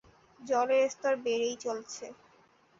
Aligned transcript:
জলের 0.39 0.85
স্তর 0.93 1.13
বেড়েই 1.23 1.55
চলেছে। 1.57 2.05